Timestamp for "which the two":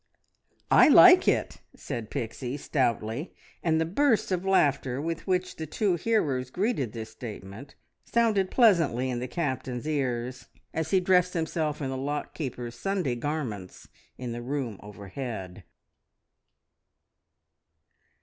5.27-5.93